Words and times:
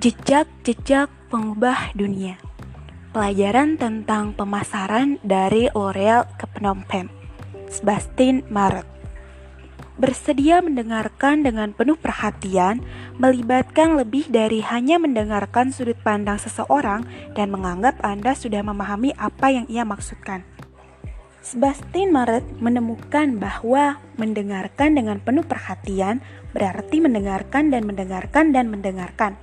Jejak-jejak 0.00 1.12
pengubah 1.28 1.92
dunia. 1.92 2.40
Pelajaran 3.12 3.76
tentang 3.76 4.32
pemasaran 4.32 5.20
dari 5.20 5.68
L'Oreal 5.76 6.24
ke 6.40 6.48
Phnom 6.56 6.88
Penh. 6.88 7.12
Sebastian 7.68 8.40
Maret. 8.48 8.88
Bersedia 10.00 10.64
mendengarkan 10.64 11.44
dengan 11.44 11.76
penuh 11.76 12.00
perhatian, 12.00 12.80
melibatkan 13.20 14.00
lebih 14.00 14.24
dari 14.32 14.64
hanya 14.64 14.96
mendengarkan 14.96 15.68
sudut 15.68 16.00
pandang 16.00 16.40
seseorang 16.40 17.04
dan 17.36 17.52
menganggap 17.52 18.00
Anda 18.00 18.32
sudah 18.32 18.64
memahami 18.64 19.12
apa 19.20 19.52
yang 19.52 19.68
ia 19.68 19.84
maksudkan. 19.84 20.48
Sebastian 21.44 22.08
Maret 22.08 22.48
menemukan 22.56 23.36
bahwa 23.36 24.00
mendengarkan 24.16 24.96
dengan 24.96 25.20
penuh 25.20 25.44
perhatian 25.44 26.24
berarti 26.56 27.04
mendengarkan 27.04 27.68
dan 27.68 27.84
mendengarkan 27.84 28.56
dan 28.56 28.72
mendengarkan 28.72 29.36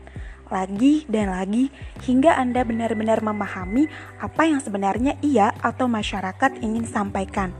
lagi 0.52 1.08
dan 1.10 1.34
lagi 1.34 1.70
hingga 2.04 2.36
Anda 2.36 2.64
benar-benar 2.64 3.24
memahami 3.24 3.88
apa 4.20 4.44
yang 4.48 4.60
sebenarnya 4.60 5.16
ia 5.24 5.54
atau 5.64 5.90
masyarakat 5.90 6.62
ingin 6.62 6.86
sampaikan. 6.88 7.52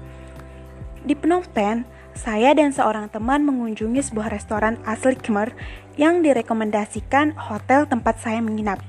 Di 1.08 1.16
Phnom 1.16 1.46
Penh, 1.52 1.88
saya 2.18 2.52
dan 2.58 2.74
seorang 2.74 3.08
teman 3.14 3.46
mengunjungi 3.46 4.02
sebuah 4.12 4.34
restoran 4.34 4.82
asli 4.84 5.16
Khmer 5.16 5.54
yang 5.96 6.26
direkomendasikan 6.26 7.38
hotel 7.38 7.86
tempat 7.86 8.20
saya 8.20 8.42
menginap. 8.42 8.82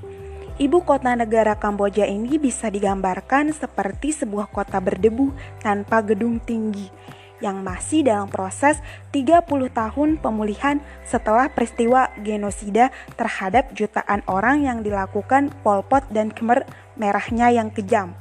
Ibu 0.59 0.83
kota 0.83 1.15
negara 1.15 1.55
Kamboja 1.55 2.03
ini 2.03 2.35
bisa 2.35 2.67
digambarkan 2.67 3.55
seperti 3.55 4.11
sebuah 4.11 4.51
kota 4.51 4.83
berdebu 4.83 5.31
tanpa 5.63 6.03
gedung 6.03 6.43
tinggi 6.43 6.98
yang 7.39 7.63
masih 7.63 8.03
dalam 8.03 8.27
proses 8.27 8.79
30 9.11 9.47
tahun 9.71 10.09
pemulihan 10.19 10.79
setelah 11.07 11.51
peristiwa 11.51 12.11
genosida 12.19 12.91
terhadap 13.15 13.71
jutaan 13.75 14.23
orang 14.27 14.63
yang 14.63 14.79
dilakukan 14.83 15.51
Pol 15.63 15.83
Pot 15.83 16.07
dan 16.11 16.31
Khmer 16.31 16.67
Merahnya 16.99 17.51
yang 17.51 17.71
kejam. 17.71 18.15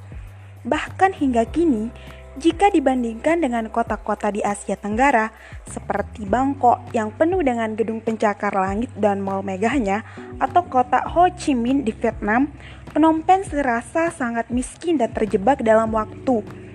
Bahkan 0.62 1.19
hingga 1.19 1.47
kini, 1.50 1.91
jika 2.38 2.70
dibandingkan 2.70 3.42
dengan 3.42 3.66
kota-kota 3.66 4.30
di 4.30 4.38
Asia 4.47 4.78
Tenggara 4.78 5.34
seperti 5.66 6.22
Bangkok 6.22 6.86
yang 6.94 7.10
penuh 7.10 7.42
dengan 7.42 7.75
gedung 7.75 7.98
pencakar 7.98 8.55
langit 8.55 8.94
dan 8.94 9.19
mall 9.19 9.42
megahnya 9.42 10.06
atau 10.38 10.62
kota 10.70 11.03
Ho 11.03 11.27
Chi 11.34 11.58
Minh 11.58 11.82
di 11.82 11.91
Vietnam, 11.91 12.55
Phnom 12.94 13.27
Penh 13.27 13.42
serasa 13.42 14.14
sangat 14.14 14.55
miskin 14.55 15.03
dan 15.03 15.10
terjebak 15.10 15.66
dalam 15.66 15.91
waktu 15.91 16.67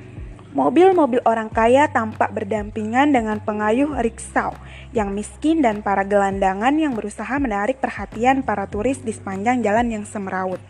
Mobil-mobil 0.53 1.17
orang 1.25 1.49
kaya 1.49 1.89
tampak 1.89 2.29
berdampingan 2.29 3.09
dengan 3.09 3.41
pengayuh 3.41 3.97
riksau 3.97 4.53
yang 4.93 5.09
miskin 5.09 5.65
dan 5.65 5.81
para 5.81 6.05
gelandangan 6.05 6.77
yang 6.77 6.93
berusaha 6.93 7.41
menarik 7.41 7.81
perhatian 7.81 8.45
para 8.45 8.69
turis 8.69 9.01
di 9.01 9.09
sepanjang 9.09 9.65
jalan 9.65 9.89
yang 9.89 10.05
semeraut. 10.05 10.61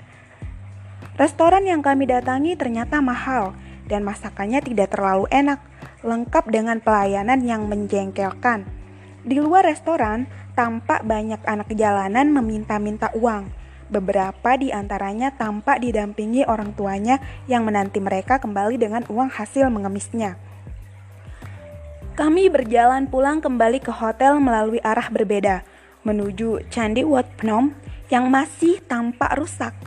Restoran 1.20 1.68
yang 1.68 1.84
kami 1.84 2.08
datangi 2.08 2.56
ternyata 2.56 3.04
mahal 3.04 3.60
dan 3.84 4.08
masakannya 4.08 4.64
tidak 4.64 4.96
terlalu 4.96 5.28
enak, 5.28 5.60
lengkap 6.00 6.48
dengan 6.48 6.80
pelayanan 6.80 7.44
yang 7.44 7.68
menjengkelkan. 7.68 8.64
Di 9.28 9.36
luar 9.44 9.68
restoran, 9.68 10.32
tampak 10.56 11.04
banyak 11.04 11.44
anak 11.44 11.68
jalanan 11.76 12.32
meminta-minta 12.32 13.12
uang 13.20 13.63
Beberapa 13.94 14.58
di 14.58 14.74
antaranya 14.74 15.30
tampak 15.30 15.78
didampingi 15.78 16.50
orang 16.50 16.74
tuanya 16.74 17.22
yang 17.46 17.62
menanti 17.62 18.02
mereka 18.02 18.42
kembali 18.42 18.82
dengan 18.82 19.06
uang 19.06 19.30
hasil 19.30 19.70
mengemisnya. 19.70 20.34
Kami 22.18 22.50
berjalan 22.50 23.06
pulang 23.06 23.38
kembali 23.38 23.78
ke 23.78 23.94
hotel 23.94 24.42
melalui 24.42 24.82
arah 24.82 25.14
berbeda, 25.14 25.62
menuju 26.02 26.66
Candi 26.74 27.06
Wat 27.06 27.30
Phnom 27.38 27.78
yang 28.10 28.34
masih 28.34 28.82
tampak 28.82 29.38
rusak. 29.38 29.78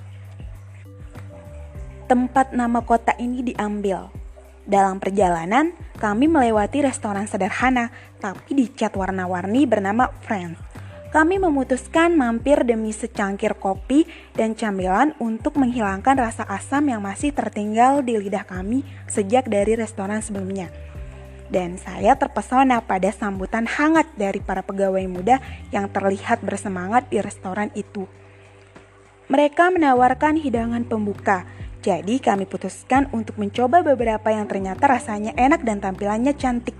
Tempat 2.06 2.55
nama 2.55 2.87
kota 2.87 3.11
ini 3.19 3.43
diambil. 3.43 4.15
Dalam 4.62 5.03
perjalanan, 5.03 5.75
kami 5.99 6.31
melewati 6.31 6.87
restoran 6.87 7.27
sederhana 7.27 7.91
tapi 8.22 8.55
dicat 8.55 8.95
warna-warni 8.95 9.66
bernama 9.66 10.15
Friends 10.22 10.75
kami 11.15 11.39
memutuskan 11.39 12.19
mampir 12.19 12.67
demi 12.67 12.91
secangkir 12.91 13.55
kopi 13.56 14.05
dan 14.34 14.59
camilan 14.59 15.15
untuk 15.22 15.55
menghilangkan 15.55 16.19
rasa 16.19 16.43
asam 16.47 16.91
yang 16.91 17.03
masih 17.03 17.31
tertinggal 17.31 18.03
di 18.03 18.19
lidah 18.19 18.43
kami 18.43 18.83
sejak 19.06 19.47
dari 19.47 19.78
restoran 19.78 20.19
sebelumnya. 20.21 20.69
Dan 21.47 21.78
saya 21.78 22.19
terpesona 22.19 22.83
pada 22.83 23.15
sambutan 23.15 23.71
hangat 23.71 24.11
dari 24.19 24.43
para 24.43 24.66
pegawai 24.66 25.06
muda 25.06 25.39
yang 25.71 25.87
terlihat 25.87 26.43
bersemangat 26.43 27.06
di 27.06 27.22
restoran 27.22 27.71
itu. 27.78 28.11
Mereka 29.31 29.75
menawarkan 29.75 30.39
hidangan 30.39 30.87
pembuka, 30.87 31.47
jadi 31.87 32.19
kami 32.19 32.50
putuskan 32.50 33.06
untuk 33.15 33.39
mencoba 33.39 33.87
beberapa 33.87 34.27
yang 34.34 34.50
ternyata 34.50 34.91
rasanya 34.91 35.39
enak 35.39 35.62
dan 35.62 35.78
tampilannya 35.78 36.34
cantik. 36.34 36.75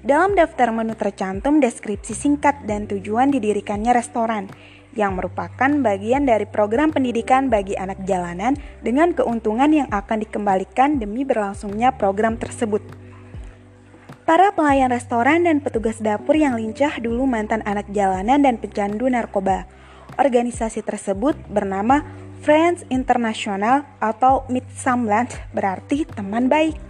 Dalam 0.00 0.32
daftar 0.32 0.72
menu 0.72 0.96
tercantum 0.96 1.60
deskripsi 1.60 2.16
singkat 2.16 2.64
dan 2.64 2.88
tujuan 2.88 3.28
didirikannya 3.28 3.92
restoran 3.92 4.48
yang 4.96 5.12
merupakan 5.12 5.68
bagian 5.84 6.24
dari 6.24 6.48
program 6.48 6.88
pendidikan 6.88 7.52
bagi 7.52 7.76
anak 7.76 8.00
jalanan 8.08 8.56
dengan 8.80 9.12
keuntungan 9.12 9.68
yang 9.68 9.88
akan 9.92 10.24
dikembalikan 10.24 10.96
demi 10.96 11.28
berlangsungnya 11.28 11.94
program 12.00 12.40
tersebut. 12.40 12.80
Para 14.24 14.56
pelayan 14.56 14.88
restoran 14.88 15.44
dan 15.44 15.60
petugas 15.60 16.00
dapur 16.00 16.32
yang 16.32 16.56
lincah 16.56 16.96
dulu 16.96 17.28
mantan 17.28 17.60
anak 17.68 17.84
jalanan 17.92 18.40
dan 18.40 18.56
pecandu 18.56 19.04
narkoba. 19.04 19.68
Organisasi 20.16 20.80
tersebut 20.80 21.36
bernama 21.52 22.08
Friends 22.40 22.88
International 22.88 23.84
atau 24.00 24.48
Mitsamland 24.48 25.28
berarti 25.52 26.08
teman 26.08 26.48
baik. 26.48 26.89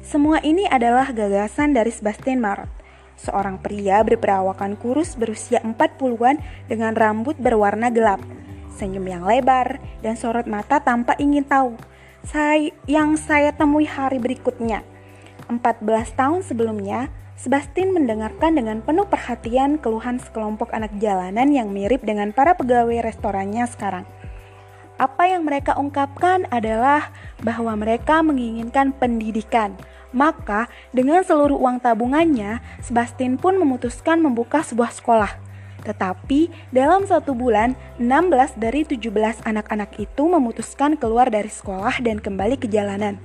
Semua 0.00 0.40
ini 0.40 0.64
adalah 0.64 1.12
gagasan 1.12 1.76
dari 1.76 1.92
Sebastian 1.92 2.40
Marot, 2.40 2.72
seorang 3.20 3.60
pria 3.60 4.00
berperawakan 4.00 4.80
kurus 4.80 5.12
berusia 5.12 5.60
40-an 5.60 6.40
dengan 6.72 6.96
rambut 6.96 7.36
berwarna 7.36 7.92
gelap, 7.92 8.24
senyum 8.80 9.04
yang 9.04 9.28
lebar, 9.28 9.76
dan 10.00 10.16
sorot 10.16 10.48
mata 10.48 10.80
tanpa 10.80 11.20
ingin 11.20 11.44
tahu. 11.44 11.76
Saya, 12.24 12.72
yang 12.88 13.20
saya 13.20 13.52
temui 13.52 13.84
hari 13.84 14.16
berikutnya. 14.16 14.80
14 15.52 15.84
tahun 16.16 16.40
sebelumnya, 16.48 17.12
Sebastian 17.40 17.96
mendengarkan 17.96 18.52
dengan 18.52 18.84
penuh 18.84 19.08
perhatian 19.08 19.80
keluhan 19.80 20.20
sekelompok 20.20 20.76
anak 20.76 20.92
jalanan 21.00 21.48
yang 21.52 21.72
mirip 21.72 22.04
dengan 22.04 22.36
para 22.36 22.52
pegawai 22.52 23.00
restorannya 23.00 23.64
sekarang. 23.64 24.04
Apa 25.00 25.32
yang 25.32 25.48
mereka 25.48 25.80
ungkapkan 25.80 26.44
adalah 26.52 27.08
bahwa 27.40 27.72
mereka 27.72 28.20
menginginkan 28.20 28.92
pendidikan, 28.92 29.72
maka, 30.12 30.68
dengan 30.92 31.24
seluruh 31.24 31.56
uang 31.56 31.80
tabungannya, 31.80 32.60
Sebastian 32.84 33.40
pun 33.40 33.56
memutuskan 33.56 34.20
membuka 34.20 34.60
sebuah 34.60 34.92
sekolah. 34.92 35.32
Tetapi, 35.88 36.52
dalam 36.68 37.08
satu 37.08 37.32
bulan, 37.32 37.72
16 37.96 38.60
dari 38.60 38.84
17 38.84 39.40
anak-anak 39.48 39.96
itu 39.96 40.22
memutuskan 40.28 41.00
keluar 41.00 41.32
dari 41.32 41.48
sekolah 41.48 42.04
dan 42.04 42.20
kembali 42.20 42.60
ke 42.60 42.68
jalanan. 42.68 43.16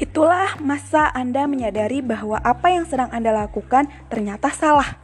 Itulah 0.00 0.56
masa 0.64 1.12
Anda 1.12 1.44
menyadari 1.44 2.00
bahwa 2.00 2.40
apa 2.40 2.72
yang 2.72 2.88
sedang 2.88 3.12
Anda 3.12 3.36
lakukan 3.36 3.92
ternyata 4.08 4.48
salah. 4.48 4.96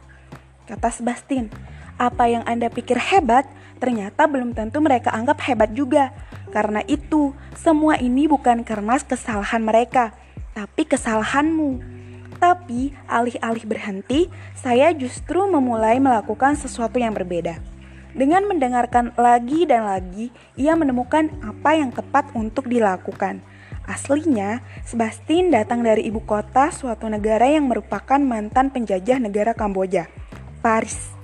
Kata 0.65 0.89
Sebastian, 0.89 1.53
apa 2.01 2.25
yang 2.25 2.41
Anda 2.49 2.73
pikir 2.73 2.97
hebat, 2.97 3.45
ternyata 3.83 4.31
belum 4.31 4.55
tentu 4.55 4.79
mereka 4.79 5.11
anggap 5.11 5.43
hebat 5.43 5.75
juga. 5.75 6.15
Karena 6.55 6.79
itu, 6.87 7.35
semua 7.59 7.99
ini 7.99 8.31
bukan 8.31 8.63
karena 8.63 8.95
kesalahan 8.95 9.59
mereka, 9.59 10.15
tapi 10.55 10.87
kesalahanmu. 10.87 11.83
Tapi, 12.39 12.95
alih-alih 13.11 13.67
berhenti, 13.67 14.31
saya 14.55 14.95
justru 14.95 15.43
memulai 15.51 15.99
melakukan 15.99 16.55
sesuatu 16.55 16.95
yang 16.95 17.11
berbeda. 17.11 17.59
Dengan 18.15 18.47
mendengarkan 18.47 19.11
lagi 19.19 19.67
dan 19.67 19.83
lagi, 19.83 20.31
ia 20.55 20.79
menemukan 20.79 21.27
apa 21.43 21.75
yang 21.75 21.91
tepat 21.91 22.31
untuk 22.31 22.71
dilakukan. 22.71 23.43
Aslinya, 23.83 24.63
Sebastian 24.87 25.51
datang 25.51 25.83
dari 25.83 26.07
ibu 26.07 26.23
kota 26.23 26.71
suatu 26.71 27.09
negara 27.11 27.51
yang 27.51 27.67
merupakan 27.67 28.21
mantan 28.21 28.71
penjajah 28.71 29.19
negara 29.19 29.51
Kamboja, 29.51 30.07
Paris. 30.63 31.22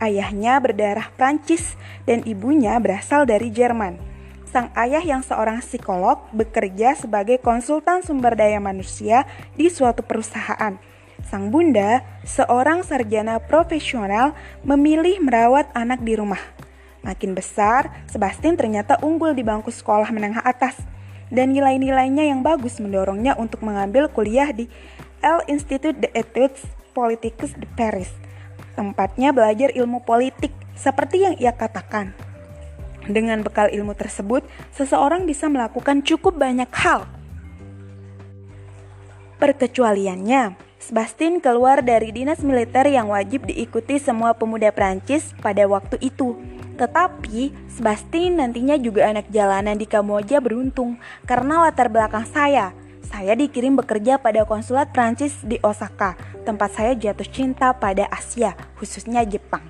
Ayahnya 0.00 0.56
berdarah 0.64 1.12
Prancis 1.20 1.76
dan 2.08 2.24
ibunya 2.24 2.72
berasal 2.80 3.28
dari 3.28 3.52
Jerman. 3.52 4.00
Sang 4.48 4.72
ayah 4.74 5.04
yang 5.04 5.20
seorang 5.20 5.60
psikolog 5.60 6.24
bekerja 6.32 6.96
sebagai 6.96 7.38
konsultan 7.38 8.00
sumber 8.00 8.34
daya 8.34 8.58
manusia 8.58 9.28
di 9.54 9.68
suatu 9.68 10.00
perusahaan. 10.02 10.80
Sang 11.28 11.52
bunda, 11.52 12.00
seorang 12.24 12.80
sarjana 12.80 13.38
profesional, 13.44 14.32
memilih 14.64 15.20
merawat 15.20 15.68
anak 15.76 16.00
di 16.00 16.16
rumah. 16.16 16.40
Makin 17.04 17.36
besar, 17.36 17.92
Sebastian 18.08 18.56
ternyata 18.56 18.96
unggul 19.04 19.36
di 19.36 19.44
bangku 19.44 19.68
sekolah 19.68 20.08
menengah 20.10 20.40
atas, 20.42 20.80
dan 21.28 21.52
nilai-nilainya 21.52 22.26
yang 22.26 22.40
bagus 22.40 22.80
mendorongnya 22.80 23.36
untuk 23.36 23.62
mengambil 23.62 24.08
kuliah 24.08 24.48
di 24.50 24.66
L 25.20 25.44
Institut 25.46 25.94
d'Etudes 26.00 26.64
Politiques 26.96 27.52
de 27.54 27.68
Paris. 27.76 28.29
Tempatnya 28.78 29.34
belajar 29.34 29.74
ilmu 29.74 30.02
politik 30.06 30.54
Seperti 30.80 31.20
yang 31.20 31.36
ia 31.36 31.52
katakan, 31.52 32.16
dengan 33.04 33.40
bekal 33.40 33.72
ilmu 33.72 33.96
tersebut, 33.96 34.44
seseorang 34.76 35.24
bisa 35.24 35.48
melakukan 35.48 36.04
cukup 36.04 36.36
banyak 36.36 36.68
hal. 36.72 37.04
Perkecualiannya, 39.40 40.70
Sebastian 40.80 41.44
keluar 41.44 41.84
dari 41.84 42.08
dinas 42.08 42.40
militer 42.40 42.88
yang 42.88 43.12
wajib 43.12 43.44
diikuti 43.44 44.00
semua 44.00 44.32
pemuda 44.32 44.72
Prancis 44.72 45.36
pada 45.44 45.68
waktu 45.68 46.00
itu. 46.00 46.40
Tetapi, 46.80 47.52
Sebastian 47.68 48.40
nantinya 48.40 48.80
juga 48.80 49.12
anak 49.12 49.28
jalanan 49.28 49.76
di 49.76 49.84
Kamboja 49.84 50.40
beruntung 50.40 50.96
karena 51.28 51.68
latar 51.68 51.92
belakang 51.92 52.24
saya. 52.24 52.72
Saya 53.04 53.36
dikirim 53.36 53.76
bekerja 53.76 54.16
pada 54.16 54.48
konsulat 54.48 54.88
Prancis 54.96 55.36
di 55.44 55.60
Osaka, 55.60 56.16
tempat 56.50 56.74
saya 56.74 56.98
jatuh 56.98 57.30
cinta 57.30 57.70
pada 57.70 58.10
Asia, 58.10 58.58
khususnya 58.74 59.22
Jepang. 59.22 59.62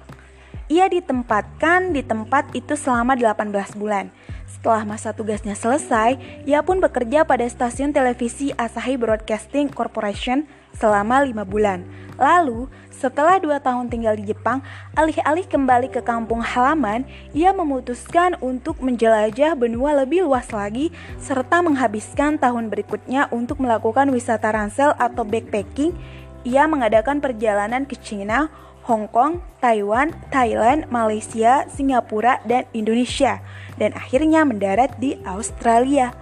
Ia 0.73 0.89
ditempatkan 0.89 1.93
di 1.93 2.01
tempat 2.01 2.57
itu 2.57 2.73
selama 2.79 3.13
18 3.19 3.77
bulan. 3.77 4.09
Setelah 4.49 4.87
masa 4.89 5.13
tugasnya 5.13 5.53
selesai, 5.53 6.17
ia 6.49 6.65
pun 6.65 6.81
bekerja 6.81 7.29
pada 7.29 7.45
stasiun 7.45 7.93
televisi 7.93 8.55
Asahi 8.57 8.97
Broadcasting 8.97 9.69
Corporation 9.69 10.49
selama 10.79 11.27
lima 11.27 11.43
bulan. 11.43 11.83
Lalu, 12.21 12.69
setelah 12.93 13.41
dua 13.41 13.59
tahun 13.65 13.89
tinggal 13.89 14.13
di 14.21 14.29
Jepang, 14.29 14.61
alih-alih 14.93 15.49
kembali 15.49 15.89
ke 15.89 16.05
kampung 16.05 16.45
halaman, 16.45 17.09
ia 17.33 17.51
memutuskan 17.57 18.37
untuk 18.45 18.77
menjelajah 18.85 19.57
benua 19.57 19.97
lebih 20.05 20.29
luas 20.29 20.53
lagi, 20.53 20.93
serta 21.17 21.65
menghabiskan 21.65 22.37
tahun 22.37 22.69
berikutnya 22.69 23.33
untuk 23.33 23.59
melakukan 23.65 24.13
wisata 24.13 24.53
ransel 24.53 24.93
atau 25.01 25.25
backpacking. 25.25 25.97
Ia 26.45 26.65
mengadakan 26.65 27.21
perjalanan 27.21 27.85
ke 27.85 28.01
China, 28.01 28.49
Hong 28.89 29.13
Kong, 29.13 29.45
Taiwan, 29.61 30.17
Thailand, 30.33 30.89
Malaysia, 30.89 31.69
Singapura, 31.69 32.41
dan 32.49 32.65
Indonesia, 32.73 33.45
dan 33.77 33.93
akhirnya 33.93 34.49
mendarat 34.49 34.97
di 34.97 35.21
Australia. 35.29 36.17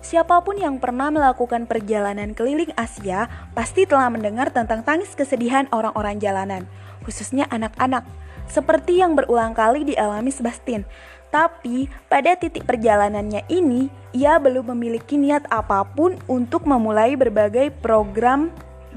Siapa 0.00 0.40
pun 0.40 0.56
yang 0.56 0.80
pernah 0.80 1.12
melakukan 1.12 1.68
perjalanan 1.68 2.32
keliling 2.32 2.72
Asia 2.80 3.28
pasti 3.52 3.84
telah 3.84 4.08
mendengar 4.08 4.48
tentang 4.48 4.80
tangis 4.80 5.12
kesedihan 5.12 5.68
orang-orang 5.68 6.16
jalanan, 6.16 6.64
khususnya 7.04 7.44
anak-anak, 7.52 8.08
seperti 8.48 9.04
yang 9.04 9.12
berulang 9.12 9.52
kali 9.52 9.84
dialami 9.84 10.32
Sebastian. 10.32 10.88
Tapi 11.28 11.92
pada 12.08 12.32
titik 12.40 12.64
perjalanannya 12.64 13.44
ini, 13.52 13.92
ia 14.16 14.40
belum 14.40 14.72
memiliki 14.72 15.20
niat 15.20 15.44
apa 15.52 15.84
pun 15.84 16.16
untuk 16.24 16.64
memulai 16.64 17.20
berbagai 17.20 17.68
program 17.84 18.48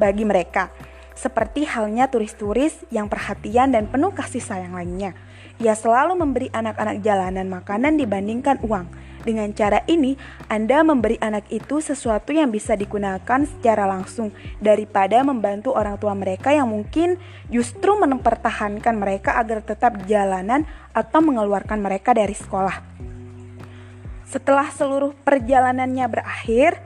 bagi 0.02 0.26
mereka. 0.26 0.74
Seperti 1.14 1.70
halnya 1.70 2.10
turis-turis 2.10 2.82
yang 2.90 3.06
perhatian 3.06 3.70
dan 3.70 3.86
penuh 3.86 4.10
kasih 4.10 4.42
sayang 4.42 4.74
lainnya. 4.74 5.14
Ia 5.62 5.78
selalu 5.78 6.18
memberi 6.18 6.50
anak-anak 6.50 7.06
jalanan 7.06 7.46
makanan 7.46 8.02
dibandingkan 8.02 8.58
uang. 8.66 8.90
Dengan 9.22 9.54
cara 9.54 9.86
ini, 9.86 10.18
Anda 10.50 10.82
memberi 10.82 11.22
anak 11.22 11.54
itu 11.54 11.78
sesuatu 11.78 12.34
yang 12.34 12.50
bisa 12.50 12.74
digunakan 12.74 13.46
secara 13.46 13.86
langsung 13.86 14.34
daripada 14.58 15.22
membantu 15.22 15.78
orang 15.78 16.02
tua 16.02 16.18
mereka 16.18 16.50
yang 16.50 16.74
mungkin 16.74 17.22
justru 17.54 17.94
mempertahankan 18.02 18.98
mereka 18.98 19.38
agar 19.38 19.62
tetap 19.62 20.02
di 20.02 20.18
jalanan 20.18 20.66
atau 20.98 21.22
mengeluarkan 21.22 21.78
mereka 21.78 22.18
dari 22.18 22.34
sekolah. 22.34 22.82
Setelah 24.26 24.74
seluruh 24.74 25.14
perjalanannya 25.22 26.06
berakhir, 26.10 26.82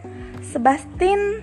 Sebastian 0.46 1.42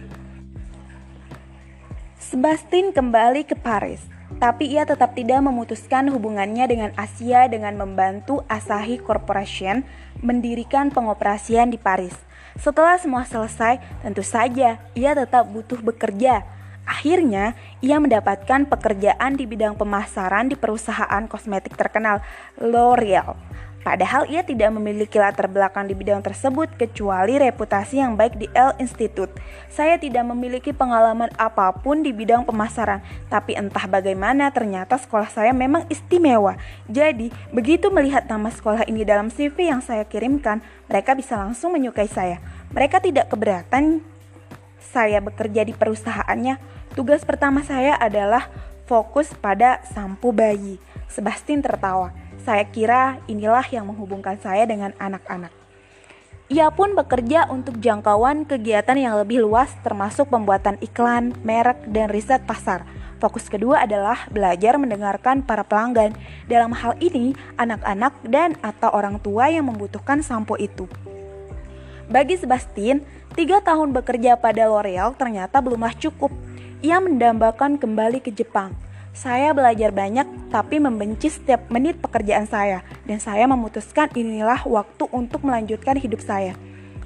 Sebastian 2.32 2.96
kembali 2.96 3.44
ke 3.44 3.52
Paris, 3.52 4.00
tapi 4.40 4.72
ia 4.72 4.88
tetap 4.88 5.12
tidak 5.12 5.44
memutuskan 5.44 6.08
hubungannya 6.08 6.64
dengan 6.64 6.90
Asia 6.96 7.44
dengan 7.44 7.76
membantu 7.76 8.40
Asahi 8.48 8.96
Corporation 9.04 9.84
mendirikan 10.24 10.88
pengoperasian 10.88 11.68
di 11.68 11.76
Paris. 11.76 12.16
Setelah 12.56 12.96
semua 12.96 13.28
selesai, 13.28 13.84
tentu 14.00 14.24
saja 14.24 14.80
ia 14.96 15.12
tetap 15.12 15.44
butuh 15.44 15.84
bekerja. 15.84 16.40
Akhirnya, 16.88 17.52
ia 17.84 18.00
mendapatkan 18.00 18.64
pekerjaan 18.64 19.36
di 19.36 19.44
bidang 19.44 19.76
pemasaran 19.76 20.48
di 20.48 20.56
perusahaan 20.56 21.28
kosmetik 21.28 21.76
terkenal 21.76 22.24
L'Oreal. 22.56 23.36
Padahal 23.82 24.30
ia 24.30 24.46
tidak 24.46 24.70
memiliki 24.70 25.18
latar 25.18 25.50
belakang 25.50 25.90
di 25.90 25.94
bidang 25.98 26.22
tersebut 26.22 26.70
kecuali 26.78 27.34
reputasi 27.34 27.98
yang 27.98 28.14
baik 28.14 28.38
di 28.38 28.46
L 28.54 28.78
Institute. 28.78 29.34
Saya 29.66 29.98
tidak 29.98 30.22
memiliki 30.22 30.70
pengalaman 30.70 31.26
apa 31.34 31.74
pun 31.74 32.06
di 32.06 32.14
bidang 32.14 32.46
pemasaran, 32.46 33.02
tapi 33.26 33.58
entah 33.58 33.90
bagaimana 33.90 34.54
ternyata 34.54 34.94
sekolah 34.94 35.26
saya 35.26 35.50
memang 35.50 35.82
istimewa. 35.90 36.54
Jadi, 36.86 37.34
begitu 37.50 37.90
melihat 37.90 38.22
nama 38.30 38.54
sekolah 38.54 38.86
ini 38.86 39.02
dalam 39.02 39.34
CV 39.34 39.74
yang 39.74 39.82
saya 39.82 40.06
kirimkan, 40.06 40.62
mereka 40.86 41.18
bisa 41.18 41.34
langsung 41.34 41.74
menyukai 41.74 42.06
saya. 42.06 42.38
Mereka 42.70 43.02
tidak 43.02 43.34
keberatan 43.34 43.98
saya 44.94 45.18
bekerja 45.18 45.66
di 45.66 45.74
perusahaannya. 45.74 46.54
Tugas 46.94 47.26
pertama 47.26 47.66
saya 47.66 47.98
adalah 47.98 48.46
fokus 48.86 49.34
pada 49.34 49.82
sampo 49.90 50.30
bayi. 50.30 50.78
Sebastian 51.10 51.64
tertawa. 51.64 52.21
Saya 52.42 52.66
kira 52.66 53.22
inilah 53.30 53.62
yang 53.70 53.86
menghubungkan 53.86 54.34
saya 54.42 54.66
dengan 54.66 54.90
anak-anak. 54.98 55.54
Ia 56.52 56.68
pun 56.74 56.92
bekerja 56.92 57.48
untuk 57.48 57.80
jangkauan 57.80 58.44
kegiatan 58.44 58.98
yang 58.98 59.16
lebih 59.16 59.40
luas 59.40 59.72
termasuk 59.80 60.28
pembuatan 60.28 60.76
iklan, 60.84 61.32
merek, 61.46 61.80
dan 61.88 62.12
riset 62.12 62.44
pasar. 62.44 62.84
Fokus 63.22 63.46
kedua 63.46 63.86
adalah 63.86 64.26
belajar 64.28 64.76
mendengarkan 64.76 65.46
para 65.46 65.62
pelanggan. 65.62 66.12
Dalam 66.50 66.74
hal 66.74 66.98
ini, 66.98 67.32
anak-anak 67.56 68.12
dan 68.26 68.58
atau 68.60 68.90
orang 68.90 69.22
tua 69.22 69.46
yang 69.48 69.70
membutuhkan 69.70 70.20
sampo 70.20 70.58
itu. 70.58 70.90
Bagi 72.10 72.36
Sebastian, 72.36 73.00
tiga 73.38 73.62
tahun 73.62 73.94
bekerja 73.94 74.36
pada 74.36 74.66
L'Oreal 74.66 75.14
ternyata 75.14 75.62
belumlah 75.62 75.94
cukup. 75.96 76.34
Ia 76.82 76.98
mendambakan 76.98 77.78
kembali 77.78 78.18
ke 78.20 78.34
Jepang. 78.34 78.74
Saya 79.12 79.52
belajar 79.52 79.92
banyak, 79.92 80.48
tapi 80.48 80.80
membenci 80.80 81.28
setiap 81.28 81.68
menit 81.68 82.00
pekerjaan 82.00 82.48
saya, 82.48 82.80
dan 83.04 83.20
saya 83.20 83.44
memutuskan 83.44 84.08
inilah 84.16 84.64
waktu 84.64 85.04
untuk 85.12 85.44
melanjutkan 85.44 86.00
hidup 86.00 86.24
saya. 86.24 86.56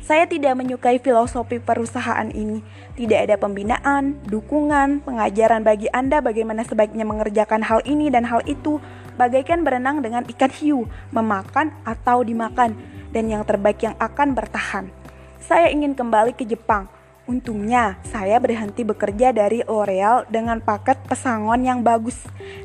Saya 0.07 0.23
tidak 0.31 0.55
menyukai 0.55 1.03
filosofi 1.03 1.59
perusahaan 1.59 2.31
ini. 2.31 2.63
Tidak 2.95 3.27
ada 3.27 3.35
pembinaan, 3.35 4.23
dukungan, 4.23 5.03
pengajaran 5.03 5.67
bagi 5.67 5.91
Anda 5.91 6.23
bagaimana 6.23 6.63
sebaiknya 6.63 7.03
mengerjakan 7.03 7.67
hal 7.67 7.83
ini 7.83 8.07
dan 8.07 8.23
hal 8.23 8.39
itu, 8.47 8.79
bagaikan 9.19 9.67
berenang 9.67 9.99
dengan 9.99 10.23
ikan 10.31 10.55
hiu, 10.55 10.87
memakan 11.11 11.75
atau 11.83 12.23
dimakan, 12.23 12.79
dan 13.11 13.27
yang 13.27 13.43
terbaik 13.43 13.83
yang 13.83 13.99
akan 13.99 14.31
bertahan. 14.31 14.95
Saya 15.43 15.75
ingin 15.75 15.99
kembali 15.99 16.39
ke 16.39 16.47
Jepang 16.47 16.87
Untungnya, 17.27 17.99
saya 18.07 18.39
berhenti 18.39 18.87
bekerja 18.87 19.35
dari 19.35 19.67
L'Oreal 19.67 20.31
dengan 20.31 20.63
paket 20.63 20.95
pesangon 21.11 21.59
yang 21.67 21.83
bagus 21.83 22.15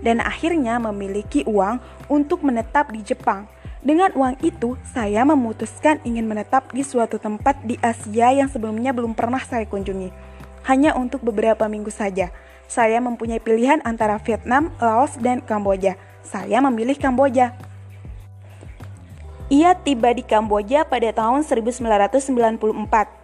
dan 0.05 0.21
akhirnya 0.21 0.77
memiliki 0.77 1.41
uang 1.49 1.81
untuk 2.05 2.45
menetap 2.45 2.93
di 2.93 3.01
Jepang. 3.01 3.49
Dengan 3.81 4.13
uang 4.13 4.37
itu, 4.45 4.77
saya 4.93 5.25
memutuskan 5.25 5.97
ingin 6.05 6.29
menetap 6.29 6.69
di 6.69 6.85
suatu 6.85 7.17
tempat 7.17 7.57
di 7.65 7.81
Asia 7.81 8.29
yang 8.29 8.53
sebelumnya 8.53 8.93
belum 8.93 9.17
pernah 9.17 9.41
saya 9.41 9.65
kunjungi. 9.65 10.13
Hanya 10.69 10.93
untuk 10.93 11.25
beberapa 11.25 11.65
minggu 11.65 11.89
saja. 11.89 12.29
Saya 12.69 13.01
mempunyai 13.01 13.41
pilihan 13.41 13.81
antara 13.81 14.21
Vietnam, 14.21 14.69
Laos, 14.77 15.17
dan 15.17 15.41
Kamboja. 15.41 15.97
Saya 16.21 16.61
memilih 16.61 17.01
Kamboja. 17.01 17.70
Ia 19.51 19.75
tiba 19.75 20.15
di 20.15 20.23
Kamboja 20.23 20.87
pada 20.87 21.11
tahun 21.11 21.43
1994, 21.43 22.55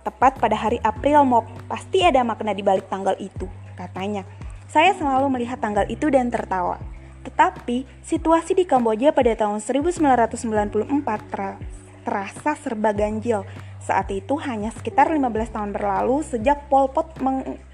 tepat 0.03 0.35
pada 0.35 0.59
hari 0.59 0.75
April 0.83 1.23
Mop. 1.23 1.47
Pasti 1.71 2.03
ada 2.03 2.19
makna 2.19 2.51
di 2.51 2.59
balik 2.59 2.91
tanggal 2.91 3.15
itu, 3.15 3.47
katanya. 3.79 4.27
Saya 4.67 4.91
selalu 4.91 5.31
melihat 5.31 5.55
tanggal 5.63 5.87
itu 5.87 6.11
dan 6.11 6.27
tertawa. 6.27 6.83
Tetapi, 7.23 7.87
situasi 8.03 8.59
di 8.59 8.67
Kamboja 8.67 9.15
pada 9.15 9.39
tahun 9.39 9.63
1994 9.63 10.83
ter 11.31 11.55
terasa 12.03 12.59
serba 12.59 12.91
ganjil. 12.91 13.47
Saat 13.79 14.11
itu 14.11 14.35
hanya 14.43 14.75
sekitar 14.75 15.07
15 15.07 15.31
tahun 15.31 15.71
berlalu 15.71 16.27
sejak 16.27 16.67
Pol 16.67 16.91
Pot 16.91 17.23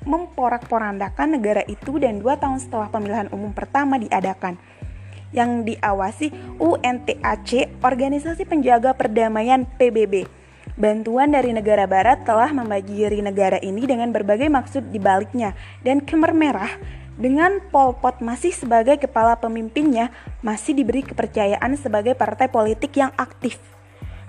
memporak-porandakan 0.05 1.41
negara 1.41 1.65
itu 1.65 1.97
dan 1.97 2.21
dua 2.21 2.37
tahun 2.37 2.61
setelah 2.61 2.93
pemilihan 2.93 3.33
umum 3.33 3.49
pertama 3.49 3.97
diadakan 3.97 4.61
yang 5.33 5.67
diawasi 5.67 6.31
UNTAC, 6.61 7.81
Organisasi 7.81 8.47
Penjaga 8.47 8.95
Perdamaian 8.95 9.65
PBB. 9.65 10.29
Bantuan 10.73 11.29
dari 11.29 11.53
negara 11.53 11.85
barat 11.85 12.25
telah 12.25 12.49
membajiri 12.49 13.21
negara 13.21 13.61
ini 13.61 13.85
dengan 13.85 14.09
berbagai 14.09 14.49
maksud 14.49 14.89
di 14.89 14.97
baliknya 14.97 15.53
dan 15.85 16.01
Khmer 16.01 16.33
Merah 16.33 16.73
dengan 17.13 17.61
Pol 17.69 17.93
Pot 17.93 18.25
masih 18.25 18.49
sebagai 18.49 18.97
kepala 18.97 19.37
pemimpinnya 19.37 20.09
masih 20.41 20.73
diberi 20.73 21.05
kepercayaan 21.05 21.77
sebagai 21.77 22.17
partai 22.17 22.49
politik 22.49 22.97
yang 22.97 23.13
aktif. 23.21 23.61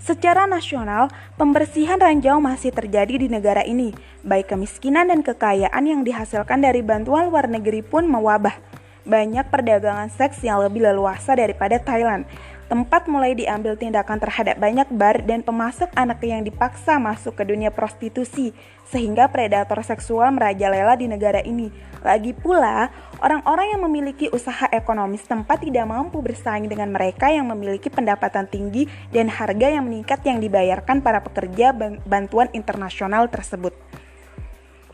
Secara 0.04 0.44
nasional, 0.44 1.08
pembersihan 1.40 1.96
ranjau 1.96 2.36
masih 2.36 2.76
terjadi 2.76 3.24
di 3.24 3.32
negara 3.32 3.64
ini, 3.64 3.96
baik 4.20 4.52
kemiskinan 4.52 5.08
dan 5.08 5.24
kekayaan 5.24 5.80
yang 5.80 6.04
dihasilkan 6.04 6.60
dari 6.60 6.84
bantuan 6.84 7.32
luar 7.32 7.48
negeri 7.48 7.80
pun 7.80 8.04
mewabah. 8.04 8.52
Banyak 9.04 9.46
perdagangan 9.52 10.08
seks 10.12 10.40
yang 10.40 10.60
lebih 10.60 10.84
leluasa 10.84 11.36
daripada 11.36 11.76
Thailand. 11.80 12.24
Tempat 12.64 13.12
mulai 13.12 13.36
diambil 13.36 13.76
tindakan 13.76 14.16
terhadap 14.16 14.56
banyak 14.56 14.88
bar 14.96 15.20
dan 15.20 15.44
pemasok 15.44 15.92
anak 15.92 16.24
yang 16.24 16.40
dipaksa 16.40 16.96
masuk 16.96 17.36
ke 17.36 17.44
dunia 17.44 17.68
prostitusi, 17.68 18.56
sehingga 18.88 19.28
predator 19.28 19.84
seksual 19.84 20.32
merajalela 20.32 20.96
di 20.96 21.04
negara 21.04 21.44
ini. 21.44 21.68
Lagi 22.00 22.32
pula, 22.32 22.88
orang-orang 23.20 23.76
yang 23.76 23.84
memiliki 23.84 24.32
usaha 24.32 24.64
ekonomis 24.72 25.28
tempat 25.28 25.60
tidak 25.60 25.84
mampu 25.84 26.24
bersaing 26.24 26.64
dengan 26.64 26.88
mereka 26.88 27.28
yang 27.28 27.44
memiliki 27.52 27.92
pendapatan 27.92 28.48
tinggi 28.48 28.88
dan 29.12 29.28
harga 29.28 29.68
yang 29.68 29.84
meningkat 29.84 30.24
yang 30.24 30.40
dibayarkan 30.40 31.04
para 31.04 31.20
pekerja 31.20 31.76
bantuan 32.08 32.48
internasional 32.56 33.28
tersebut. 33.28 33.76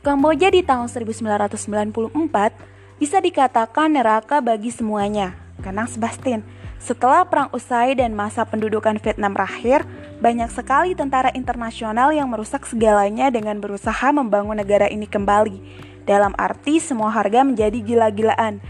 Kamboja 0.02 0.50
di 0.50 0.66
tahun 0.66 0.90
1994 0.90 2.79
bisa 3.00 3.16
dikatakan 3.18 3.96
neraka 3.96 4.44
bagi 4.44 4.68
semuanya, 4.68 5.32
Kanang 5.64 5.88
Sebastian 5.88 6.44
setelah 6.80 7.28
perang 7.28 7.52
usai 7.52 7.92
dan 7.92 8.16
masa 8.16 8.48
pendudukan 8.48 8.96
Vietnam 9.04 9.36
berakhir, 9.36 9.84
banyak 10.24 10.48
sekali 10.48 10.96
tentara 10.96 11.28
internasional 11.36 12.08
yang 12.08 12.32
merusak 12.32 12.64
segalanya 12.64 13.28
dengan 13.28 13.60
berusaha 13.60 14.08
membangun 14.16 14.56
negara 14.56 14.88
ini 14.88 15.04
kembali. 15.04 15.60
Dalam 16.08 16.32
arti 16.40 16.80
semua 16.80 17.12
harga 17.12 17.44
menjadi 17.44 17.84
gila-gilaan. 17.84 18.64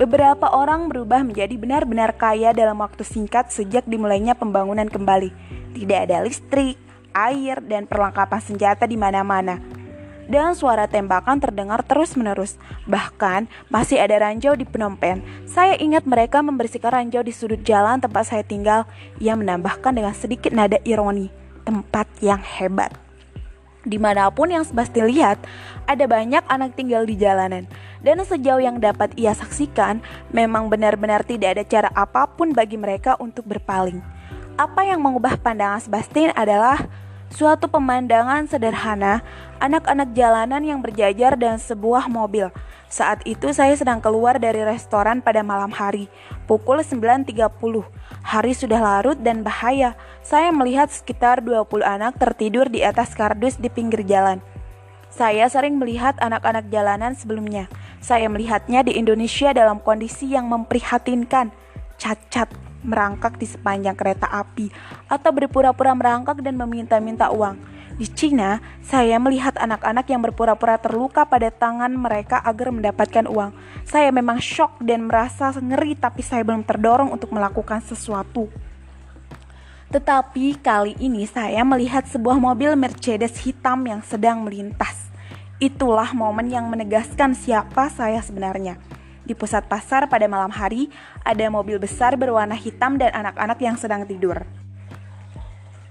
Beberapa 0.00 0.48
orang 0.48 0.88
berubah 0.88 1.20
menjadi 1.20 1.52
benar-benar 1.60 2.16
kaya 2.16 2.56
dalam 2.56 2.80
waktu 2.80 3.04
singkat 3.04 3.52
sejak 3.52 3.84
dimulainya 3.84 4.32
pembangunan 4.32 4.88
kembali. 4.88 5.28
Tidak 5.76 5.98
ada 6.08 6.24
listrik, 6.24 6.80
air, 7.12 7.60
dan 7.68 7.84
perlengkapan 7.84 8.40
senjata 8.40 8.88
di 8.88 8.96
mana-mana 8.96 9.81
dan 10.30 10.54
suara 10.54 10.86
tembakan 10.86 11.42
terdengar 11.42 11.82
terus-menerus. 11.86 12.58
Bahkan, 12.86 13.50
masih 13.72 13.98
ada 13.98 14.18
ranjau 14.22 14.54
di 14.54 14.66
Phnom. 14.68 14.98
Saya 15.48 15.74
ingat 15.78 16.06
mereka 16.06 16.42
membersihkan 16.44 16.92
ranjau 16.92 17.22
di 17.26 17.32
sudut 17.34 17.62
jalan 17.62 17.98
tempat 17.98 18.30
saya 18.30 18.44
tinggal. 18.46 18.86
Ia 19.18 19.34
menambahkan 19.34 19.94
dengan 19.94 20.14
sedikit 20.14 20.54
nada 20.54 20.78
ironi, 20.86 21.32
tempat 21.66 22.06
yang 22.22 22.42
hebat. 22.42 22.92
Di 23.82 23.98
mana 23.98 24.30
pun 24.30 24.46
yang 24.46 24.62
Sebastian 24.62 25.10
lihat, 25.10 25.42
ada 25.90 26.06
banyak 26.06 26.46
anak 26.46 26.78
tinggal 26.78 27.02
di 27.02 27.18
jalanan. 27.18 27.66
Dan 27.98 28.22
sejauh 28.22 28.62
yang 28.62 28.78
dapat 28.78 29.10
ia 29.18 29.34
saksikan, 29.34 29.98
memang 30.30 30.70
benar-benar 30.70 31.26
tidak 31.26 31.58
ada 31.58 31.64
cara 31.66 31.88
apa 31.94 32.30
pun 32.30 32.54
bagi 32.54 32.78
mereka 32.78 33.18
untuk 33.18 33.42
berpaling. 33.46 33.98
Apa 34.54 34.86
yang 34.86 35.02
mengubah 35.02 35.34
pandangan 35.42 35.82
Sebastian 35.82 36.30
adalah 36.38 36.86
Suatu 37.32 37.64
pemandangan 37.64 38.44
sederhana, 38.44 39.24
anak-anak 39.56 40.12
jalanan 40.12 40.60
yang 40.60 40.84
berjajar 40.84 41.32
dan 41.40 41.56
sebuah 41.56 42.04
mobil. 42.12 42.52
Saat 42.92 43.24
itu 43.24 43.56
saya 43.56 43.72
sedang 43.72 44.04
keluar 44.04 44.36
dari 44.36 44.60
restoran 44.60 45.24
pada 45.24 45.40
malam 45.40 45.72
hari, 45.72 46.12
pukul 46.44 46.84
9.30. 46.84 47.32
Hari 48.20 48.52
sudah 48.52 48.76
larut 48.84 49.16
dan 49.16 49.40
bahaya. 49.40 49.96
Saya 50.20 50.52
melihat 50.52 50.92
sekitar 50.92 51.40
20 51.40 51.80
anak 51.80 52.20
tertidur 52.20 52.68
di 52.68 52.84
atas 52.84 53.16
kardus 53.16 53.56
di 53.56 53.72
pinggir 53.72 54.04
jalan. 54.04 54.44
Saya 55.08 55.48
sering 55.48 55.80
melihat 55.80 56.20
anak-anak 56.20 56.68
jalanan 56.68 57.16
sebelumnya. 57.16 57.64
Saya 58.04 58.28
melihatnya 58.28 58.84
di 58.84 59.00
Indonesia 59.00 59.56
dalam 59.56 59.80
kondisi 59.80 60.36
yang 60.36 60.52
memprihatinkan, 60.52 61.48
cacat, 61.96 62.52
merangkak 62.82 63.38
di 63.38 63.46
sepanjang 63.46 63.94
kereta 63.94 64.28
api 64.28 64.70
atau 65.06 65.30
berpura-pura 65.30 65.94
merangkak 65.94 66.42
dan 66.42 66.58
meminta-minta 66.58 67.30
uang. 67.30 67.58
Di 67.92 68.08
Cina, 68.08 68.58
saya 68.80 69.20
melihat 69.20 69.54
anak-anak 69.60 70.06
yang 70.08 70.24
berpura-pura 70.24 70.80
terluka 70.80 71.28
pada 71.28 71.52
tangan 71.52 71.92
mereka 71.92 72.40
agar 72.40 72.72
mendapatkan 72.72 73.28
uang. 73.28 73.52
Saya 73.84 74.08
memang 74.08 74.40
shock 74.40 74.80
dan 74.80 75.06
merasa 75.06 75.52
ngeri 75.52 75.94
tapi 75.94 76.24
saya 76.24 76.42
belum 76.42 76.64
terdorong 76.64 77.12
untuk 77.12 77.30
melakukan 77.30 77.84
sesuatu. 77.84 78.48
Tetapi 79.92 80.56
kali 80.64 80.96
ini 81.04 81.28
saya 81.28 81.60
melihat 81.68 82.08
sebuah 82.08 82.40
mobil 82.40 82.72
Mercedes 82.80 83.36
hitam 83.44 83.84
yang 83.84 84.00
sedang 84.00 84.40
melintas. 84.48 85.12
Itulah 85.60 86.16
momen 86.16 86.48
yang 86.48 86.72
menegaskan 86.72 87.36
siapa 87.36 87.92
saya 87.92 88.24
sebenarnya. 88.24 88.80
Di 89.22 89.38
pusat 89.38 89.70
pasar 89.70 90.10
pada 90.10 90.26
malam 90.26 90.50
hari, 90.50 90.90
ada 91.22 91.46
mobil 91.46 91.78
besar 91.78 92.18
berwarna 92.18 92.58
hitam 92.58 92.98
dan 92.98 93.14
anak-anak 93.14 93.58
yang 93.62 93.78
sedang 93.78 94.02
tidur. 94.02 94.42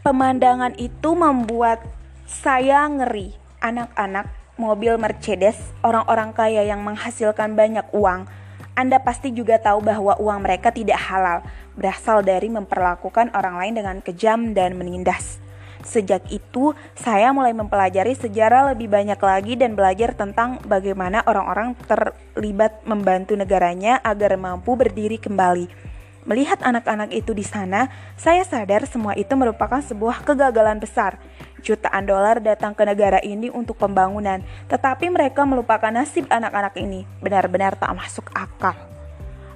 Pemandangan 0.04 0.76
itu 0.76 1.16
membuat 1.16 1.80
saya 2.28 2.84
ngeri. 2.92 3.32
Anak-anak, 3.62 4.58
mobil 4.58 4.98
Mercedes, 4.98 5.56
orang-orang 5.86 6.34
kaya 6.34 6.66
yang 6.66 6.82
menghasilkan 6.82 7.54
banyak 7.54 7.86
uang. 7.94 8.26
Anda 8.74 8.98
pasti 9.00 9.30
juga 9.30 9.62
tahu 9.62 9.86
bahwa 9.86 10.18
uang 10.18 10.42
mereka 10.42 10.74
tidak 10.74 10.98
halal, 10.98 11.46
berasal 11.78 12.26
dari 12.26 12.50
memperlakukan 12.50 13.32
orang 13.38 13.56
lain 13.62 13.74
dengan 13.78 13.98
kejam 14.02 14.58
dan 14.58 14.74
menindas. 14.76 15.38
Sejak 15.82 16.30
itu, 16.30 16.78
saya 16.94 17.34
mulai 17.34 17.58
mempelajari 17.58 18.14
sejarah 18.14 18.74
lebih 18.74 18.90
banyak 18.90 19.18
lagi 19.18 19.54
dan 19.58 19.74
belajar 19.74 20.14
tentang 20.14 20.62
bagaimana 20.66 21.26
orang-orang 21.26 21.74
terlibat 21.90 22.86
membantu 22.86 23.34
negaranya 23.34 23.98
agar 24.06 24.38
mampu 24.38 24.78
berdiri 24.78 25.18
kembali. 25.18 25.92
Melihat 26.22 26.62
anak-anak 26.62 27.10
itu 27.18 27.34
di 27.34 27.42
sana, 27.42 27.90
saya 28.14 28.46
sadar 28.46 28.86
semua 28.86 29.18
itu 29.18 29.34
merupakan 29.34 29.82
sebuah 29.82 30.22
kegagalan 30.22 30.78
besar. 30.78 31.18
Jutaan 31.66 32.06
dolar 32.06 32.38
datang 32.38 32.78
ke 32.78 32.86
negara 32.86 33.18
ini 33.26 33.50
untuk 33.50 33.82
pembangunan, 33.82 34.46
tetapi 34.70 35.10
mereka 35.10 35.50
melupakan 35.50 35.90
nasib 35.90 36.30
anak-anak 36.30 36.78
ini. 36.78 37.10
Benar-benar 37.26 37.74
tak 37.74 37.98
masuk 37.98 38.30
akal. 38.38 39.01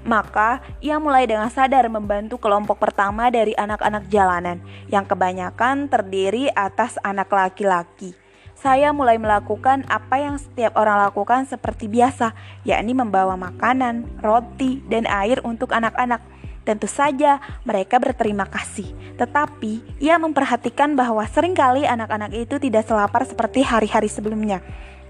Maka 0.06 0.62
ia 0.86 1.02
mulai 1.02 1.26
dengan 1.26 1.50
sadar 1.50 1.90
membantu 1.90 2.38
kelompok 2.38 2.78
pertama 2.78 3.34
dari 3.34 3.58
anak-anak 3.58 4.06
jalanan 4.14 4.62
yang 4.86 5.02
kebanyakan 5.10 5.90
terdiri 5.90 6.54
atas 6.54 7.02
anak 7.02 7.34
laki-laki. 7.34 8.14
Saya 8.54 8.94
mulai 8.94 9.18
melakukan 9.18 9.84
apa 9.90 10.22
yang 10.22 10.38
setiap 10.38 10.78
orang 10.78 11.10
lakukan 11.10 11.50
seperti 11.50 11.90
biasa, 11.90 12.38
yakni 12.64 12.94
membawa 12.94 13.34
makanan, 13.36 14.22
roti, 14.22 14.80
dan 14.88 15.10
air 15.10 15.42
untuk 15.42 15.74
anak-anak. 15.74 16.22
Tentu 16.66 16.90
saja 16.90 17.38
mereka 17.62 18.02
berterima 18.02 18.50
kasih, 18.50 18.90
tetapi 19.22 20.02
ia 20.02 20.18
memperhatikan 20.18 20.98
bahwa 20.98 21.22
sering 21.30 21.54
kali 21.54 21.86
anak-anak 21.86 22.34
itu 22.34 22.58
tidak 22.58 22.90
selapar 22.90 23.22
seperti 23.26 23.62
hari-hari 23.62 24.10
sebelumnya. 24.10 24.66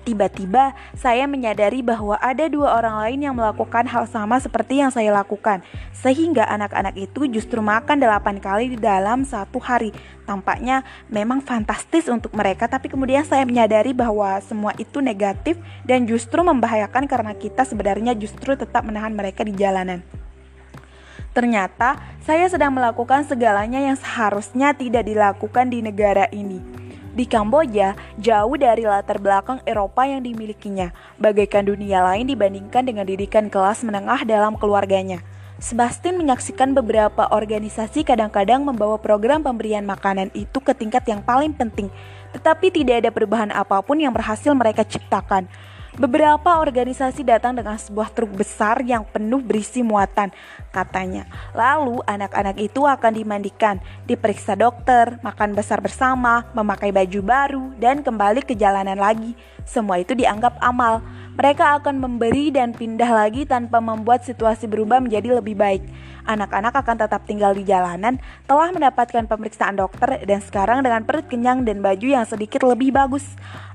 Tiba-tiba 0.06 0.78
saya 0.94 1.26
menyadari 1.26 1.82
bahwa 1.82 2.14
ada 2.22 2.46
dua 2.46 2.78
orang 2.78 3.02
lain 3.02 3.26
yang 3.26 3.34
melakukan 3.34 3.90
hal 3.90 4.06
sama 4.06 4.38
seperti 4.38 4.78
yang 4.78 4.94
saya 4.94 5.10
lakukan, 5.10 5.66
sehingga 5.98 6.46
anak-anak 6.46 6.94
itu 6.94 7.26
justru 7.26 7.58
makan 7.58 7.98
delapan 7.98 8.38
kali 8.38 8.70
di 8.70 8.78
dalam 8.78 9.26
satu 9.26 9.58
hari. 9.58 9.90
Tampaknya 10.30 10.86
memang 11.10 11.42
fantastis 11.42 12.06
untuk 12.06 12.38
mereka, 12.38 12.70
tapi 12.70 12.86
kemudian 12.86 13.26
saya 13.26 13.50
menyadari 13.50 13.98
bahwa 13.98 14.38
semua 14.46 14.78
itu 14.78 15.02
negatif 15.02 15.58
dan 15.90 16.06
justru 16.06 16.38
membahayakan 16.46 17.10
karena 17.10 17.34
kita 17.34 17.66
sebenarnya 17.66 18.14
justru 18.14 18.54
tetap 18.54 18.86
menahan 18.86 19.10
mereka 19.10 19.42
di 19.42 19.58
jalanan. 19.58 20.06
Ternyata 21.34 21.98
saya 22.22 22.46
sedang 22.46 22.78
melakukan 22.78 23.26
segalanya 23.26 23.82
yang 23.82 23.98
seharusnya 23.98 24.78
tidak 24.78 25.10
dilakukan 25.10 25.66
di 25.74 25.82
negara 25.82 26.30
ini. 26.30 26.85
Di 27.16 27.24
Kamboja, 27.24 27.96
jauh 28.20 28.60
dari 28.60 28.84
latar 28.84 29.24
belakang 29.24 29.64
Eropa 29.64 30.04
yang 30.04 30.20
dimilikinya, 30.20 30.92
bagaikan 31.16 31.64
dunia 31.64 32.04
lain 32.04 32.28
dibandingkan 32.28 32.84
dengan 32.84 33.08
didikan 33.08 33.48
kelas 33.48 33.88
menengah 33.88 34.28
dalam 34.28 34.60
keluarganya. 34.60 35.24
Sebastian 35.56 36.20
menyaksikan 36.20 36.76
beberapa 36.76 37.32
organisasi 37.32 38.04
kadang-kadang 38.04 38.68
membawa 38.68 39.00
program 39.00 39.40
pemberian 39.40 39.88
makanan 39.88 40.28
itu 40.36 40.60
ke 40.60 40.76
tingkat 40.76 41.08
yang 41.08 41.24
paling 41.24 41.56
penting, 41.56 41.88
tetapi 42.36 42.68
tidak 42.68 43.08
ada 43.08 43.10
perubahan 43.16 43.48
apa 43.56 43.80
pun 43.80 43.96
yang 43.96 44.12
berhasil 44.12 44.52
mereka 44.52 44.84
ciptakan. 44.84 45.48
Beberapa 45.96 46.60
organisasi 46.60 47.24
datang 47.24 47.56
dengan 47.56 47.80
sebuah 47.80 48.12
truk 48.12 48.36
besar 48.36 48.84
yang 48.84 49.08
penuh 49.08 49.40
berisi 49.40 49.80
muatan, 49.80 50.28
katanya. 50.76 51.24
Lalu 51.56 52.04
anak-anak 52.04 52.60
itu 52.60 52.84
akan 52.84 53.16
dimandikan, 53.16 53.80
diperiksa 54.04 54.60
dokter, 54.60 55.16
makan 55.24 55.56
besar 55.56 55.80
bersama, 55.80 56.52
memakai 56.52 56.92
baju 56.92 57.20
baru, 57.24 57.66
dan 57.80 58.04
kembali 58.04 58.44
ke 58.44 58.60
jalanan 58.60 59.00
lagi. 59.00 59.40
Semua 59.64 59.96
itu 59.96 60.12
dianggap 60.12 60.60
amal. 60.60 61.00
Mereka 61.40 61.80
akan 61.80 62.04
memberi 62.04 62.52
dan 62.52 62.76
pindah 62.76 63.16
lagi 63.16 63.48
tanpa 63.48 63.80
membuat 63.80 64.28
situasi 64.28 64.68
berubah 64.68 65.00
menjadi 65.00 65.40
lebih 65.40 65.56
baik 65.56 65.84
anak-anak 66.26 66.74
akan 66.74 66.98
tetap 66.98 67.22
tinggal 67.30 67.54
di 67.54 67.64
jalanan, 67.64 68.18
telah 68.50 68.74
mendapatkan 68.74 69.30
pemeriksaan 69.30 69.78
dokter 69.78 70.26
dan 70.26 70.42
sekarang 70.42 70.82
dengan 70.82 71.06
perut 71.06 71.30
kenyang 71.30 71.64
dan 71.64 71.80
baju 71.80 72.06
yang 72.06 72.26
sedikit 72.26 72.66
lebih 72.66 72.92
bagus. 72.92 73.24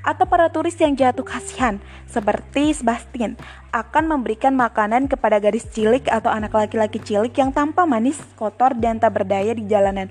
Atau 0.00 0.24
para 0.24 0.48
turis 0.48 0.76
yang 0.80 0.96
jatuh 0.96 1.24
kasihan, 1.24 1.76
seperti 2.08 2.72
Sebastian, 2.72 3.36
akan 3.70 4.10
memberikan 4.10 4.56
makanan 4.56 5.06
kepada 5.06 5.38
gadis 5.38 5.68
cilik 5.70 6.08
atau 6.08 6.32
anak 6.32 6.56
laki-laki 6.56 6.98
cilik 6.98 7.30
yang 7.36 7.52
tampak 7.52 7.84
manis, 7.84 8.18
kotor, 8.34 8.72
dan 8.74 8.96
tak 8.98 9.20
berdaya 9.20 9.52
di 9.52 9.68
jalanan. 9.68 10.08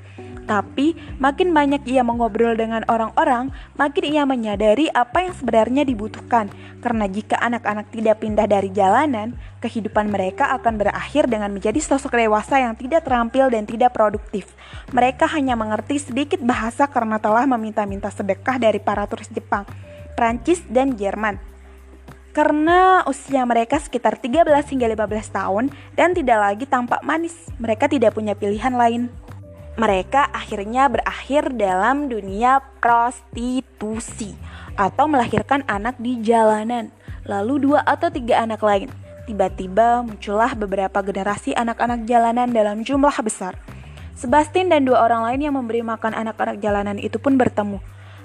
Tapi 0.50 0.98
makin 1.22 1.54
banyak 1.54 1.86
ia 1.86 2.02
mengobrol 2.02 2.58
dengan 2.58 2.82
orang-orang, 2.90 3.54
makin 3.78 4.06
ia 4.10 4.26
menyadari 4.26 4.90
apa 4.90 5.30
yang 5.30 5.38
sebenarnya 5.38 5.86
dibutuhkan. 5.86 6.50
Karena 6.82 7.06
jika 7.06 7.38
anak-anak 7.38 7.94
tidak 7.94 8.26
pindah 8.26 8.50
dari 8.50 8.74
jalanan, 8.74 9.38
kehidupan 9.62 10.10
mereka 10.10 10.50
akan 10.58 10.82
berakhir 10.82 11.30
dengan 11.30 11.54
menjadi 11.54 11.78
sosok 11.78 12.18
dewasa 12.18 12.66
yang 12.66 12.74
tidak 12.74 13.06
terampil 13.06 13.46
dan 13.54 13.70
tidak 13.70 13.94
produktif. 13.94 14.50
Mereka 14.90 15.30
hanya 15.38 15.54
mengerti 15.54 16.02
sedikit 16.02 16.42
bahasa 16.42 16.90
karena 16.90 17.22
telah 17.22 17.46
meminta-minta 17.46 18.10
sedekah 18.10 18.58
dari 18.58 18.82
para 18.82 19.06
turis 19.06 19.30
Jepang, 19.30 19.70
Prancis, 20.20 20.60
dan 20.68 21.00
Jerman. 21.00 21.40
Karena 22.36 23.08
usia 23.08 23.48
mereka 23.48 23.80
sekitar 23.80 24.20
13 24.20 24.44
hingga 24.68 24.88
15 24.92 25.32
tahun 25.32 25.72
dan 25.96 26.12
tidak 26.12 26.40
lagi 26.44 26.68
tampak 26.68 27.00
manis, 27.08 27.48
mereka 27.56 27.88
tidak 27.88 28.20
punya 28.20 28.36
pilihan 28.36 28.76
lain 28.76 29.08
mereka 29.80 30.28
akhirnya 30.36 30.92
berakhir 30.92 31.56
dalam 31.56 32.12
dunia 32.12 32.60
prostitusi 32.84 34.36
atau 34.76 35.08
melahirkan 35.08 35.64
anak 35.72 35.96
di 36.04 36.20
jalanan, 36.20 36.92
lalu 37.24 37.64
dua 37.64 37.88
atau 37.88 38.12
tiga 38.12 38.44
anak 38.44 38.60
lain. 38.60 38.92
Tiba-tiba 39.24 40.04
muncullah 40.04 40.52
beberapa 40.52 41.00
generasi 41.00 41.56
anak-anak 41.56 42.04
jalanan 42.04 42.52
dalam 42.52 42.84
jumlah 42.84 43.16
besar. 43.24 43.56
Sebastian 44.20 44.68
dan 44.68 44.84
dua 44.84 45.00
orang 45.00 45.32
lain 45.32 45.48
yang 45.48 45.56
memberi 45.56 45.80
makan 45.80 46.12
anak-anak 46.12 46.60
jalanan 46.60 47.00
itu 47.00 47.16
pun 47.16 47.40
bertemu. 47.40 47.80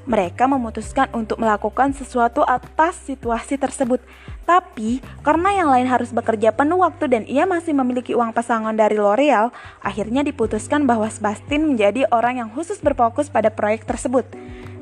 Mereka 0.05 0.45
memutuskan 0.45 1.09
untuk 1.17 1.41
melakukan 1.41 1.97
sesuatu 1.97 2.45
atas 2.45 3.01
situasi 3.09 3.57
tersebut. 3.57 4.05
Tapi, 4.45 5.01
karena 5.25 5.57
yang 5.57 5.69
lain 5.73 5.89
harus 5.89 6.13
bekerja 6.13 6.53
penuh 6.53 6.85
waktu 6.85 7.09
dan 7.09 7.23
ia 7.25 7.49
masih 7.49 7.73
memiliki 7.73 8.13
uang 8.13 8.37
pasangan 8.37 8.77
dari 8.77 9.01
L'Oreal, 9.01 9.49
akhirnya 9.81 10.21
diputuskan 10.21 10.85
bahwa 10.85 11.09
Sebastian 11.09 11.65
menjadi 11.65 12.05
orang 12.13 12.45
yang 12.45 12.49
khusus 12.53 12.77
berfokus 12.85 13.33
pada 13.33 13.49
proyek 13.49 13.89
tersebut. 13.89 14.29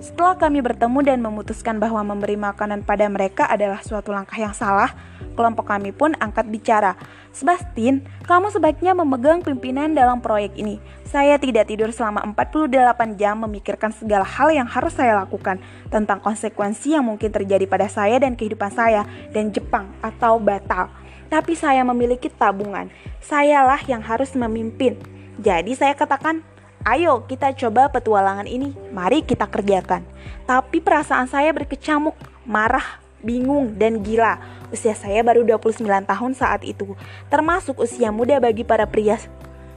Setelah 0.02 0.35
kami 0.35 0.59
bertemu 0.59 0.99
dan 1.06 1.23
memutuskan 1.23 1.78
bahwa 1.78 2.02
memberi 2.02 2.35
makanan 2.35 2.82
pada 2.82 3.06
mereka 3.06 3.47
adalah 3.47 3.78
suatu 3.87 4.11
langkah 4.11 4.35
yang 4.35 4.50
salah, 4.50 4.90
kelompok 5.38 5.71
kami 5.71 5.94
pun 5.94 6.18
angkat 6.18 6.50
bicara. 6.50 6.99
Sebastian, 7.30 8.02
kamu 8.26 8.50
sebaiknya 8.50 8.99
memegang 8.99 9.47
pimpinan 9.47 9.94
dalam 9.94 10.18
proyek 10.18 10.59
ini. 10.59 10.82
Saya 11.06 11.38
tidak 11.38 11.71
tidur 11.71 11.94
selama 11.94 12.18
48 12.35 13.14
jam 13.14 13.47
memikirkan 13.47 13.94
segala 13.94 14.26
hal 14.26 14.50
yang 14.50 14.66
harus 14.66 14.90
saya 14.90 15.23
lakukan 15.23 15.62
tentang 15.87 16.18
konsekuensi 16.18 16.99
yang 16.99 17.06
mungkin 17.06 17.30
terjadi 17.30 17.62
pada 17.71 17.87
saya 17.87 18.18
dan 18.18 18.35
kehidupan 18.35 18.75
saya 18.75 19.06
dan 19.30 19.54
Jepang 19.54 19.87
atau 20.02 20.42
batal. 20.42 20.90
Tapi 21.30 21.54
saya 21.54 21.87
memiliki 21.87 22.26
tabungan. 22.26 22.90
Sayalah 23.23 23.78
yang 23.87 24.02
harus 24.02 24.35
memimpin. 24.35 24.99
Jadi 25.38 25.78
saya 25.78 25.94
katakan, 25.94 26.42
Ayo 26.83 27.23
kita 27.31 27.55
coba 27.55 27.87
petualangan 27.95 28.51
ini, 28.51 28.75
mari 28.91 29.23
kita 29.23 29.47
kerjakan. 29.47 30.03
Tapi 30.51 30.83
perasaan 30.83 31.31
saya 31.31 31.55
berkecamuk, 31.55 32.19
marah, 32.43 32.99
bingung, 33.23 33.79
dan 33.79 34.03
gila. 34.03 34.43
Usia 34.75 34.91
saya 34.99 35.23
baru 35.23 35.47
29 35.47 35.79
tahun 35.87 36.33
saat 36.35 36.67
itu, 36.67 36.99
termasuk 37.31 37.79
usia 37.79 38.11
muda 38.11 38.43
bagi 38.43 38.67
para 38.67 38.83
pria. 38.83 39.15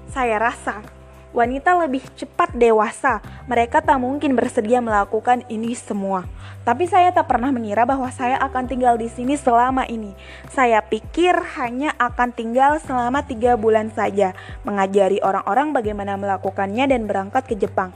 Saya 0.10 0.42
rasa 0.42 0.82
wanita 1.36 1.76
lebih 1.76 2.08
cepat 2.16 2.56
dewasa. 2.56 3.20
Mereka 3.52 3.84
tak 3.84 4.00
mungkin 4.00 4.40
bersedia 4.40 4.80
melakukan 4.80 5.44
ini 5.52 5.76
semua. 5.76 6.24
Tapi 6.64 6.88
saya 6.88 7.12
tak 7.12 7.28
pernah 7.28 7.52
mengira 7.52 7.84
bahwa 7.84 8.08
saya 8.10 8.40
akan 8.40 8.72
tinggal 8.72 8.96
di 8.96 9.12
sini 9.12 9.36
selama 9.36 9.84
ini. 9.86 10.16
Saya 10.50 10.80
pikir 10.80 11.36
hanya 11.60 11.92
akan 12.00 12.32
tinggal 12.32 12.80
selama 12.80 13.22
tiga 13.28 13.60
bulan 13.60 13.92
saja, 13.92 14.32
mengajari 14.64 15.20
orang-orang 15.20 15.76
bagaimana 15.76 16.16
melakukannya 16.16 16.88
dan 16.88 17.06
berangkat 17.06 17.46
ke 17.46 17.60
Jepang. 17.60 17.92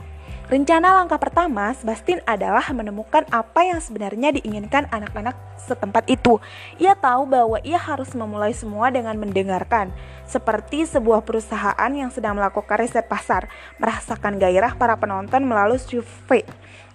Rencana 0.50 0.98
langkah 0.98 1.22
pertama 1.22 1.70
Sebastian 1.78 2.26
adalah 2.26 2.66
menemukan 2.74 3.22
apa 3.30 3.70
yang 3.70 3.78
sebenarnya 3.78 4.34
diinginkan 4.34 4.90
anak-anak 4.90 5.38
setempat 5.62 6.10
itu. 6.10 6.42
Ia 6.82 6.98
tahu 6.98 7.30
bahwa 7.30 7.62
ia 7.62 7.78
harus 7.78 8.18
memulai 8.18 8.58
semua 8.58 8.90
dengan 8.90 9.14
mendengarkan, 9.22 9.94
seperti 10.26 10.90
sebuah 10.90 11.22
perusahaan 11.22 11.94
yang 11.94 12.10
sedang 12.10 12.34
melakukan 12.34 12.82
riset 12.82 13.06
pasar, 13.06 13.46
merasakan 13.78 14.42
gairah 14.42 14.74
para 14.74 14.98
penonton 14.98 15.46
melalui 15.46 15.78
survei. 15.78 16.42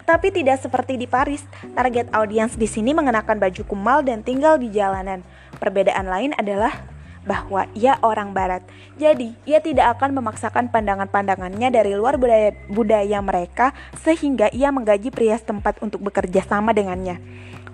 Tapi 0.02 0.34
tidak 0.34 0.58
seperti 0.58 0.98
di 0.98 1.06
Paris, 1.06 1.46
target 1.78 2.10
audiens 2.10 2.58
di 2.58 2.66
sini 2.66 2.90
mengenakan 2.90 3.38
baju 3.38 3.62
kumal 3.70 4.02
dan 4.02 4.26
tinggal 4.26 4.58
di 4.58 4.74
jalanan. 4.74 5.22
Perbedaan 5.62 6.10
lain 6.10 6.34
adalah 6.34 6.93
bahwa 7.24 7.66
ia 7.72 7.96
orang 8.04 8.36
barat. 8.36 8.62
Jadi, 9.00 9.34
ia 9.48 9.58
tidak 9.58 9.98
akan 9.98 10.20
memaksakan 10.20 10.68
pandangan-pandangannya 10.70 11.68
dari 11.72 11.96
luar 11.96 12.20
budaya, 12.20 12.52
budaya 12.68 13.18
mereka 13.24 13.72
sehingga 14.04 14.52
ia 14.52 14.68
menggaji 14.70 15.10
pria 15.10 15.36
setempat 15.36 15.80
untuk 15.80 16.04
bekerja 16.04 16.44
sama 16.44 16.70
dengannya. 16.76 17.18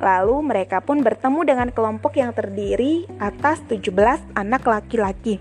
Lalu 0.01 0.37
mereka 0.41 0.81
pun 0.81 1.05
bertemu 1.05 1.41
dengan 1.45 1.69
kelompok 1.69 2.17
yang 2.17 2.33
terdiri 2.33 3.05
atas 3.21 3.61
17 3.69 3.93
anak 4.33 4.65
laki-laki. 4.65 5.37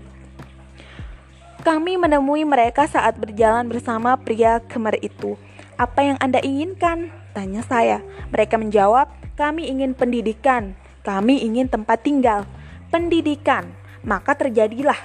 Kami 1.64 1.96
menemui 1.96 2.44
mereka 2.44 2.84
saat 2.88 3.16
berjalan 3.16 3.68
bersama 3.68 4.16
pria 4.20 4.60
kemer 4.64 5.00
itu. 5.00 5.36
Apa 5.80 6.04
yang 6.04 6.16
Anda 6.20 6.44
inginkan? 6.44 7.08
Tanya 7.32 7.64
saya. 7.64 8.04
Mereka 8.32 8.60
menjawab, 8.60 9.08
kami 9.36 9.72
ingin 9.72 9.96
pendidikan, 9.96 10.76
kami 11.00 11.40
ingin 11.40 11.68
tempat 11.72 12.04
tinggal. 12.04 12.44
Pendidikan, 12.92 13.72
maka 14.04 14.36
terjadilah. 14.36 14.98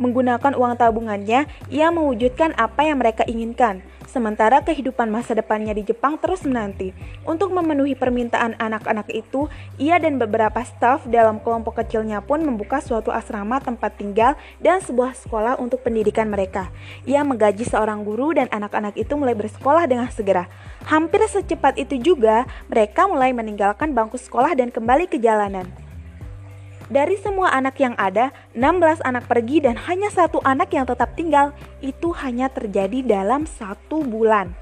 Menggunakan 0.00 0.56
uang 0.56 0.74
tabungannya, 0.80 1.46
ia 1.68 1.88
mewujudkan 1.92 2.56
apa 2.56 2.88
yang 2.88 2.98
mereka 2.98 3.22
inginkan. 3.28 3.84
Sementara 4.12 4.60
kehidupan 4.60 5.08
masa 5.08 5.32
depannya 5.32 5.72
di 5.72 5.88
Jepang 5.88 6.20
terus 6.20 6.44
menanti. 6.44 6.92
Untuk 7.24 7.48
memenuhi 7.48 7.96
permintaan 7.96 8.60
anak-anak 8.60 9.08
itu, 9.08 9.48
ia 9.80 9.96
dan 9.96 10.20
beberapa 10.20 10.60
staf 10.68 11.08
dalam 11.08 11.40
kelompok 11.40 11.80
kecilnya 11.80 12.20
pun 12.20 12.44
membuka 12.44 12.84
suatu 12.84 13.08
asrama 13.08 13.56
tempat 13.64 13.96
tinggal 13.96 14.36
dan 14.60 14.84
sebuah 14.84 15.16
sekolah 15.16 15.56
untuk 15.56 15.80
pendidikan 15.80 16.28
mereka. 16.28 16.68
Ia 17.08 17.24
menggaji 17.24 17.64
seorang 17.64 18.04
guru 18.04 18.36
dan 18.36 18.52
anak-anak 18.52 19.00
itu 19.00 19.16
mulai 19.16 19.32
bersekolah 19.32 19.88
dengan 19.88 20.12
segera. 20.12 20.44
Hampir 20.84 21.24
secepat 21.24 21.80
itu 21.80 21.96
juga, 21.96 22.44
mereka 22.68 23.08
mulai 23.08 23.32
meninggalkan 23.32 23.96
bangku 23.96 24.20
sekolah 24.20 24.52
dan 24.52 24.68
kembali 24.68 25.08
ke 25.08 25.16
jalanan. 25.16 25.81
Dari 26.92 27.16
semua 27.24 27.48
anak 27.56 27.80
yang 27.80 27.96
ada, 27.96 28.36
16 28.52 29.00
anak 29.00 29.24
pergi 29.24 29.64
dan 29.64 29.80
hanya 29.88 30.12
satu 30.12 30.44
anak 30.44 30.76
yang 30.76 30.84
tetap 30.84 31.16
tinggal. 31.16 31.56
Itu 31.80 32.12
hanya 32.20 32.52
terjadi 32.52 33.00
dalam 33.00 33.48
satu 33.48 34.04
bulan. 34.04 34.52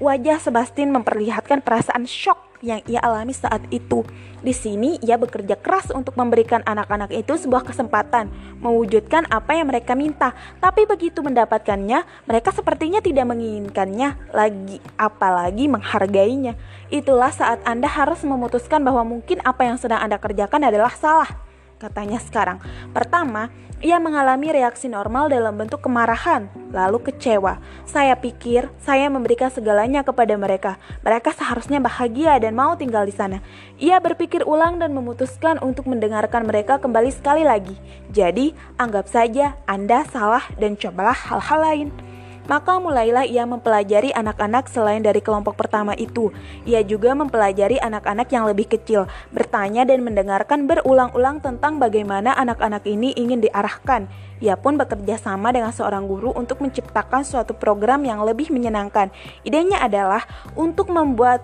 Wajah 0.00 0.40
Sebastian 0.40 0.96
memperlihatkan 0.96 1.60
perasaan 1.60 2.08
shock 2.08 2.45
yang 2.64 2.80
ia 2.88 3.00
alami 3.00 3.32
saat 3.32 3.64
itu. 3.72 4.04
Di 4.44 4.52
sini 4.54 5.00
ia 5.02 5.18
bekerja 5.18 5.58
keras 5.58 5.90
untuk 5.90 6.14
memberikan 6.14 6.62
anak-anak 6.62 7.10
itu 7.10 7.34
sebuah 7.34 7.66
kesempatan 7.66 8.30
mewujudkan 8.60 9.26
apa 9.32 9.58
yang 9.58 9.66
mereka 9.72 9.98
minta. 9.98 10.32
Tapi 10.62 10.86
begitu 10.86 11.24
mendapatkannya, 11.24 12.04
mereka 12.28 12.54
sepertinya 12.54 13.02
tidak 13.02 13.26
menginginkannya 13.26 14.32
lagi, 14.32 14.78
apalagi 14.94 15.66
menghargainya. 15.66 16.54
Itulah 16.92 17.34
saat 17.34 17.64
Anda 17.66 17.90
harus 17.90 18.22
memutuskan 18.22 18.84
bahwa 18.86 19.02
mungkin 19.02 19.42
apa 19.42 19.66
yang 19.66 19.76
sedang 19.80 19.98
Anda 20.04 20.20
kerjakan 20.20 20.68
adalah 20.68 20.94
salah 20.94 21.45
katanya 21.76 22.20
sekarang. 22.20 22.60
Pertama, 22.92 23.52
ia 23.84 24.00
mengalami 24.00 24.56
reaksi 24.56 24.88
normal 24.88 25.28
dalam 25.28 25.52
bentuk 25.52 25.84
kemarahan, 25.84 26.48
lalu 26.72 26.96
kecewa. 27.12 27.60
Saya 27.84 28.16
pikir 28.16 28.72
saya 28.80 29.12
memberikan 29.12 29.52
segalanya 29.52 30.00
kepada 30.00 30.32
mereka. 30.40 30.80
Mereka 31.04 31.36
seharusnya 31.36 31.76
bahagia 31.76 32.40
dan 32.40 32.56
mau 32.56 32.72
tinggal 32.80 33.04
di 33.04 33.12
sana. 33.12 33.44
Ia 33.76 34.00
berpikir 34.00 34.48
ulang 34.48 34.80
dan 34.80 34.96
memutuskan 34.96 35.60
untuk 35.60 35.92
mendengarkan 35.92 36.48
mereka 36.48 36.80
kembali 36.80 37.12
sekali 37.12 37.44
lagi. 37.44 37.76
Jadi, 38.08 38.56
anggap 38.80 39.12
saja 39.12 39.60
Anda 39.68 40.08
salah 40.08 40.48
dan 40.56 40.80
cobalah 40.80 41.14
hal-hal 41.14 41.60
lain. 41.60 41.88
Maka 42.46 42.78
mulailah 42.78 43.26
ia 43.26 43.42
mempelajari 43.42 44.14
anak-anak 44.14 44.70
selain 44.70 45.02
dari 45.02 45.18
kelompok 45.18 45.58
pertama 45.58 45.98
itu. 45.98 46.30
Ia 46.62 46.86
juga 46.86 47.10
mempelajari 47.14 47.82
anak-anak 47.82 48.30
yang 48.30 48.46
lebih 48.46 48.70
kecil, 48.70 49.10
bertanya 49.34 49.82
dan 49.82 50.06
mendengarkan 50.06 50.70
berulang-ulang 50.70 51.42
tentang 51.42 51.82
bagaimana 51.82 52.34
anak-anak 52.38 52.86
ini 52.86 53.10
ingin 53.18 53.42
diarahkan. 53.42 54.06
Ia 54.38 54.54
pun 54.54 54.78
bekerja 54.78 55.18
sama 55.18 55.50
dengan 55.50 55.74
seorang 55.74 56.06
guru 56.06 56.30
untuk 56.38 56.62
menciptakan 56.62 57.26
suatu 57.26 57.56
program 57.56 58.06
yang 58.06 58.22
lebih 58.22 58.54
menyenangkan. 58.54 59.10
Idenya 59.42 59.82
adalah 59.82 60.22
untuk 60.54 60.94
membuat 60.94 61.42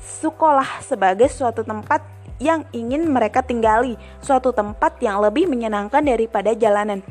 sekolah 0.00 0.80
sebagai 0.80 1.28
suatu 1.28 1.60
tempat 1.64 2.00
yang 2.42 2.66
ingin 2.74 3.06
mereka 3.06 3.44
tinggali, 3.44 3.94
suatu 4.18 4.50
tempat 4.50 4.98
yang 5.04 5.22
lebih 5.22 5.46
menyenangkan 5.46 6.02
daripada 6.02 6.56
jalanan. 6.56 7.04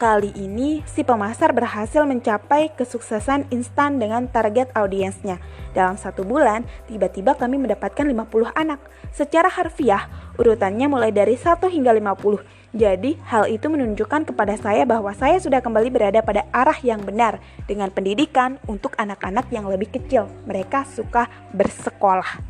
Kali 0.00 0.32
ini, 0.32 0.80
si 0.88 1.04
pemasar 1.04 1.52
berhasil 1.52 2.08
mencapai 2.08 2.72
kesuksesan 2.72 3.52
instan 3.52 4.00
dengan 4.00 4.32
target 4.32 4.72
audiensnya. 4.72 5.36
Dalam 5.76 6.00
satu 6.00 6.24
bulan, 6.24 6.64
tiba-tiba 6.88 7.36
kami 7.36 7.60
mendapatkan 7.60 8.08
50 8.08 8.48
anak. 8.56 8.80
Secara 9.12 9.52
harfiah, 9.52 10.08
urutannya 10.40 10.88
mulai 10.88 11.12
dari 11.12 11.36
1 11.36 11.68
hingga 11.68 11.92
50. 11.92 12.40
Jadi, 12.72 13.20
hal 13.28 13.52
itu 13.52 13.68
menunjukkan 13.68 14.32
kepada 14.32 14.56
saya 14.56 14.88
bahwa 14.88 15.12
saya 15.12 15.36
sudah 15.36 15.60
kembali 15.60 15.92
berada 15.92 16.24
pada 16.24 16.48
arah 16.48 16.80
yang 16.80 17.04
benar 17.04 17.36
dengan 17.68 17.92
pendidikan 17.92 18.56
untuk 18.64 18.96
anak-anak 18.96 19.52
yang 19.52 19.68
lebih 19.68 19.92
kecil. 19.92 20.32
Mereka 20.48 20.88
suka 20.88 21.28
bersekolah. 21.52 22.49